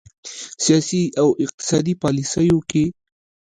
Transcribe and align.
سیاسي 0.63 1.03
او 1.21 1.27
اقتصادي 1.43 1.93
پالیسیو 2.03 2.57
کې 2.69 2.83